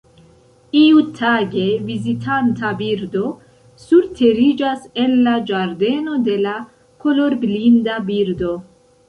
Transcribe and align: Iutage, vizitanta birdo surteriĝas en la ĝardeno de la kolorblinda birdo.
Iutage, 0.77 1.65
vizitanta 1.89 2.71
birdo 2.79 3.21
surteriĝas 3.83 4.89
en 5.05 5.15
la 5.29 5.35
ĝardeno 5.51 6.19
de 6.31 6.41
la 6.49 6.57
kolorblinda 7.07 8.01
birdo. 8.11 8.57